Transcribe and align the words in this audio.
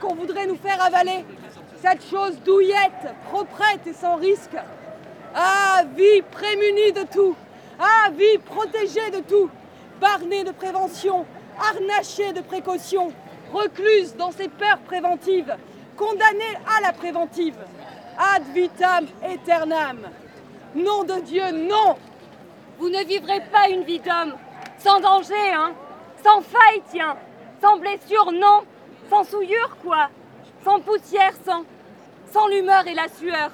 qu'on 0.00 0.14
voudrait 0.14 0.46
nous 0.46 0.56
faire 0.56 0.82
avaler. 0.82 1.24
Cette 1.82 2.04
chose 2.08 2.38
douillette, 2.44 3.14
proprette 3.30 3.86
et 3.86 3.92
sans 3.92 4.16
risque. 4.16 4.56
Ah, 5.34 5.82
vie 5.96 6.22
prémunie 6.30 6.92
de 6.92 7.04
tout. 7.12 7.36
Ah, 7.78 8.10
vie 8.10 8.38
protégée 8.38 9.10
de 9.10 9.20
tout. 9.20 9.50
Barnée 10.00 10.44
de 10.44 10.52
prévention, 10.52 11.26
harnachée 11.58 12.32
de 12.32 12.40
précaution, 12.40 13.12
recluse 13.52 14.16
dans 14.16 14.30
ses 14.30 14.48
peurs 14.48 14.78
préventives, 14.78 15.56
condamnée 15.96 16.56
à 16.76 16.80
la 16.80 16.92
préventive. 16.92 17.56
Ad 18.18 18.44
vitam 18.52 19.06
aeternam. 19.22 20.08
Nom 20.74 21.04
de 21.04 21.20
Dieu, 21.20 21.50
non 21.52 21.96
Vous 22.78 22.88
ne 22.88 23.04
vivrez 23.04 23.40
pas 23.52 23.68
une 23.70 23.84
vie 23.84 24.00
d'homme 24.00 24.34
sans 24.78 25.00
danger, 25.00 25.52
hein 25.52 25.72
Sans 26.24 26.40
faille, 26.40 26.82
tiens 26.90 27.16
Sans 27.60 27.78
blessure, 27.78 28.30
non 28.32 28.62
Sans 29.10 29.24
souillure, 29.24 29.76
quoi. 29.82 30.08
Sans 30.64 30.80
poussière, 30.80 31.32
sans... 31.44 31.64
Sans 32.32 32.46
l'humeur 32.48 32.86
et 32.86 32.94
la 32.94 33.08
sueur. 33.08 33.50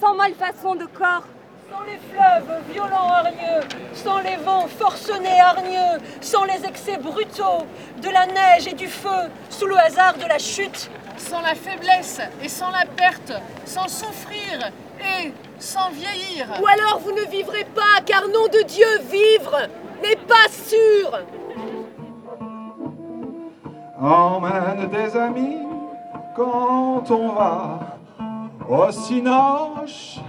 Sans 0.00 0.14
malfaçon 0.14 0.76
de 0.76 0.86
corps. 0.86 1.24
Sans 1.68 1.82
les 1.82 1.98
fleuves 1.98 2.62
violents 2.70 3.10
hargneux, 3.10 3.66
sans 3.92 4.18
les 4.18 4.36
vents 4.36 4.68
forcenés 4.68 5.40
hargneux, 5.40 6.00
sans 6.20 6.44
les 6.44 6.64
excès 6.64 6.96
brutaux 6.96 7.66
de 8.00 8.08
la 8.08 8.26
neige 8.26 8.68
et 8.68 8.74
du 8.74 8.86
feu, 8.86 9.28
sous 9.50 9.66
le 9.66 9.76
hasard 9.76 10.14
de 10.14 10.26
la 10.26 10.38
chute, 10.38 10.88
sans 11.16 11.40
la 11.40 11.56
faiblesse 11.56 12.20
et 12.40 12.48
sans 12.48 12.70
la 12.70 12.84
perte, 12.86 13.32
sans 13.64 13.88
souffrir 13.88 14.70
et 15.00 15.32
sans 15.58 15.90
vieillir. 15.90 16.46
Ou 16.62 16.66
alors 16.68 17.00
vous 17.00 17.12
ne 17.12 17.22
vivrez 17.22 17.64
pas, 17.64 18.00
car 18.06 18.28
nom 18.28 18.46
de 18.46 18.62
Dieu, 18.62 18.86
vivre 19.10 19.58
n'est 20.04 20.16
pas 20.16 20.48
sûr. 20.48 21.18
Emmène 24.00 24.88
des 24.90 25.16
amis 25.16 25.66
quand 26.34 27.10
on 27.10 27.28
va 27.32 27.80
au 28.68 28.90
cinoche. 28.90 30.20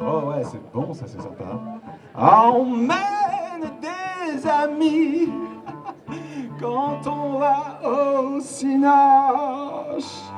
Oh 0.00 0.30
ouais, 0.30 0.42
c'est 0.44 0.72
bon, 0.72 0.92
ça 0.92 1.04
c'est 1.06 1.20
sympa. 1.20 1.44
Emmène 2.14 3.70
des 3.80 4.46
amis 4.48 5.28
quand 6.60 7.06
on 7.06 7.38
va 7.38 7.78
au 7.88 8.40
cinoche. 8.40 10.31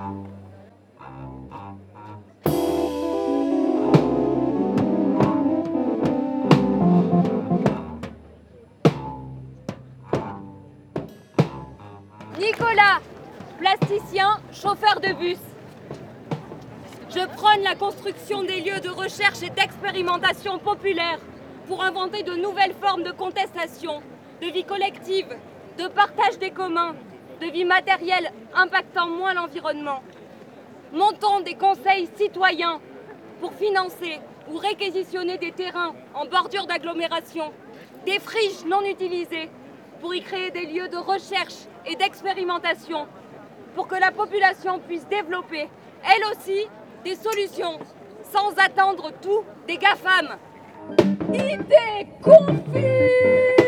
Plasticien, 13.76 14.38
chauffeur 14.52 15.00
de 15.00 15.12
bus. 15.14 15.38
Je 17.10 17.26
prône 17.36 17.62
la 17.62 17.74
construction 17.74 18.42
des 18.42 18.60
lieux 18.60 18.80
de 18.80 18.88
recherche 18.88 19.42
et 19.42 19.50
d'expérimentation 19.50 20.58
populaire 20.58 21.18
pour 21.66 21.82
inventer 21.82 22.22
de 22.22 22.34
nouvelles 22.34 22.74
formes 22.80 23.02
de 23.02 23.12
contestation, 23.12 24.02
de 24.42 24.48
vie 24.48 24.64
collective, 24.64 25.28
de 25.78 25.88
partage 25.88 26.38
des 26.38 26.50
communs, 26.50 26.94
de 27.40 27.46
vie 27.46 27.64
matérielle 27.64 28.32
impactant 28.54 29.08
moins 29.08 29.34
l'environnement. 29.34 30.02
Montons 30.92 31.40
des 31.40 31.54
conseils 31.54 32.08
citoyens 32.16 32.80
pour 33.40 33.52
financer 33.54 34.20
ou 34.50 34.58
réquisitionner 34.58 35.38
des 35.38 35.52
terrains 35.52 35.94
en 36.14 36.26
bordure 36.26 36.66
d'agglomération, 36.66 37.52
des 38.06 38.18
friches 38.18 38.64
non 38.66 38.82
utilisées 38.82 39.50
pour 40.00 40.14
y 40.14 40.20
créer 40.20 40.50
des 40.50 40.66
lieux 40.66 40.88
de 40.88 40.96
recherche 40.96 41.66
et 41.86 41.96
d'expérimentation, 41.96 43.06
pour 43.74 43.88
que 43.88 43.96
la 43.96 44.10
population 44.10 44.78
puisse 44.78 45.06
développer, 45.08 45.68
elle 46.04 46.24
aussi, 46.32 46.68
des 47.04 47.16
solutions, 47.16 47.78
sans 48.32 48.50
attendre 48.58 49.12
tout 49.20 49.42
des 49.66 49.76
GAFAM. 49.76 50.36
Idée 51.32 52.06
confuse 52.22 53.63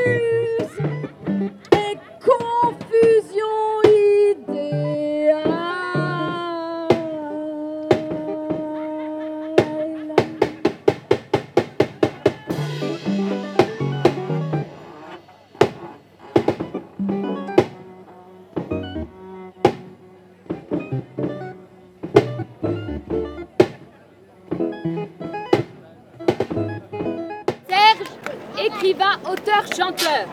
écrivain, 28.76 29.19
auteur, 29.31 29.64
chanteur. 29.75 30.26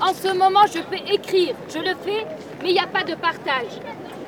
En 0.00 0.12
ce 0.12 0.32
moment, 0.32 0.66
je 0.72 0.80
peux 0.80 1.12
écrire, 1.12 1.54
je 1.68 1.78
le 1.78 1.94
fais, 2.04 2.26
mais 2.62 2.70
il 2.70 2.74
n'y 2.74 2.78
a 2.78 2.86
pas 2.86 3.02
de 3.02 3.14
partage. 3.14 3.80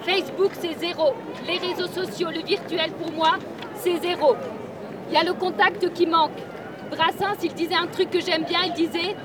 Facebook, 0.04 0.52
c'est 0.60 0.78
zéro. 0.78 1.14
Les 1.46 1.58
réseaux 1.58 1.86
sociaux, 1.86 2.28
le 2.30 2.42
virtuel 2.42 2.90
pour 2.92 3.12
moi, 3.12 3.36
c'est 3.76 4.00
zéro. 4.00 4.36
Il 5.08 5.14
y 5.14 5.18
a 5.18 5.24
le 5.24 5.34
contact 5.34 5.92
qui 5.92 6.06
manque. 6.06 6.38
Brassens, 6.90 7.42
il 7.42 7.54
disait 7.54 7.74
un 7.74 7.86
truc 7.86 8.10
que 8.10 8.20
j'aime 8.20 8.44
bien, 8.44 8.60
il 8.66 8.72
disait 8.72 9.16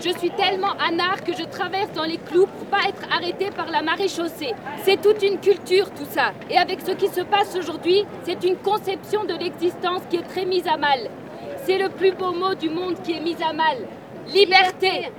Je 0.00 0.10
suis 0.18 0.30
tellement 0.30 0.74
anard 0.80 1.22
que 1.24 1.32
je 1.32 1.44
traverse 1.44 1.92
dans 1.92 2.04
les 2.04 2.18
clous 2.18 2.46
pour 2.46 2.66
pas 2.66 2.88
être 2.88 3.02
arrêté 3.12 3.50
par 3.50 3.70
la 3.70 3.82
marée 3.82 4.08
chaussée. 4.08 4.54
C'est 4.84 5.00
toute 5.00 5.22
une 5.22 5.38
culture 5.38 5.90
tout 5.90 6.06
ça. 6.10 6.32
Et 6.50 6.56
avec 6.56 6.80
ce 6.80 6.92
qui 6.92 7.08
se 7.08 7.20
passe 7.20 7.54
aujourd'hui, 7.56 8.04
c'est 8.24 8.42
une 8.44 8.56
conception 8.56 9.24
de 9.24 9.34
l'existence 9.34 10.02
qui 10.10 10.16
est 10.16 10.28
très 10.28 10.44
mise 10.44 10.66
à 10.66 10.76
mal. 10.76 11.00
C'est 11.68 11.76
le 11.76 11.90
plus 11.90 12.12
beau 12.12 12.32
mot 12.32 12.54
du 12.54 12.70
monde 12.70 12.94
qui 13.02 13.12
est 13.12 13.20
mis 13.20 13.36
à 13.42 13.52
mal. 13.52 13.76
Liberté. 14.28 15.12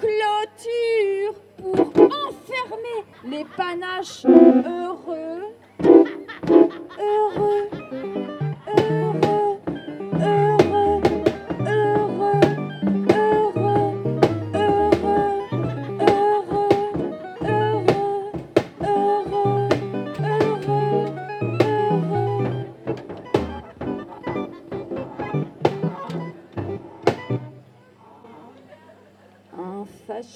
Clôture 0.00 1.34
pour 1.58 1.78
enfermer 2.06 3.04
les 3.22 3.44
panaches 3.54 4.24
heureux. 4.24 5.52
Heureux. 6.98 8.19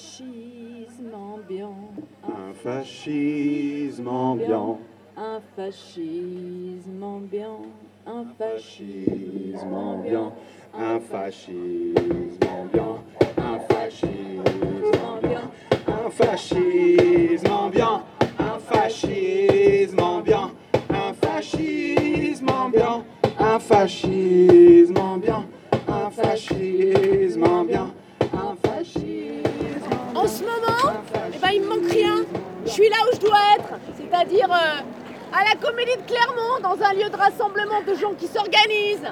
Fascisme 0.05 1.13
ambiant, 1.15 1.89
Un 2.27 2.53
fascisme 2.53 4.07
ambiant, 4.07 4.79
un 5.17 5.41
fascisme 5.55 7.03
ambiant, 7.03 7.61
un 8.05 8.25
fascisme 8.37 9.73
ambiant, 9.73 10.33
un 10.77 10.99
fascisme 10.99 11.95
ambiant, 12.61 12.99
un 13.37 13.59
fascisme 13.59 14.45
ambiant, 15.09 15.49
un 15.87 16.09
fascisme 16.11 17.51
ambiant, 17.51 18.03
un 18.39 18.59
fascisme 18.59 19.99
ambiant, 19.99 20.51
un 20.89 21.13
fascisme 21.13 22.49
ambiant, 22.49 23.03
un 23.39 23.59
fascisme 23.59 24.97
ambiant, 24.97 25.45
un 25.87 26.09
fascisme 26.11 27.04
suis 32.85 32.93
là 32.93 32.97
où 33.09 33.15
je 33.15 33.19
dois 33.19 33.39
être, 33.57 33.79
c'est-à-dire 33.97 34.47
euh, 34.51 34.81
à 35.33 35.43
la 35.43 35.55
Comédie 35.59 35.97
de 35.97 36.03
Clermont, 36.03 36.59
dans 36.61 36.83
un 36.83 36.93
lieu 36.93 37.09
de 37.09 37.15
rassemblement 37.15 37.81
de 37.81 37.95
gens 37.95 38.13
qui 38.13 38.27
s'organisent, 38.27 39.11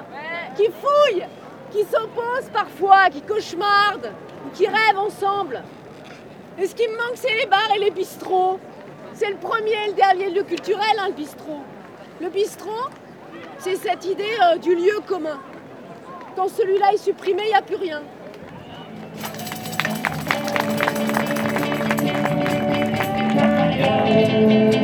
qui 0.56 0.66
fouillent, 0.66 1.26
qui 1.72 1.80
s'opposent 1.84 2.50
parfois, 2.52 3.08
qui 3.10 3.22
cauchemardent, 3.22 4.12
qui 4.54 4.66
rêvent 4.66 4.98
ensemble. 4.98 5.62
Et 6.58 6.66
ce 6.66 6.74
qui 6.74 6.86
me 6.86 6.96
manque, 6.96 7.16
c'est 7.16 7.34
les 7.34 7.46
bars 7.46 7.68
et 7.74 7.80
les 7.80 7.90
bistrots. 7.90 8.60
C'est 9.12 9.30
le 9.30 9.36
premier 9.36 9.72
et 9.72 9.88
le 9.88 9.94
dernier 9.94 10.30
lieu 10.30 10.44
culturel, 10.44 10.96
hein, 10.98 11.08
le 11.08 11.14
bistrot. 11.14 11.62
Le 12.20 12.28
bistrot, 12.28 12.90
c'est 13.58 13.76
cette 13.76 14.04
idée 14.04 14.36
euh, 14.42 14.58
du 14.58 14.74
lieu 14.74 15.00
commun. 15.06 15.40
Quand 16.36 16.48
celui-là 16.48 16.92
est 16.92 16.98
supprimé, 16.98 17.42
il 17.44 17.48
n'y 17.48 17.54
a 17.54 17.62
plus 17.62 17.76
rien. 17.76 18.02
Yeah. 23.76 24.83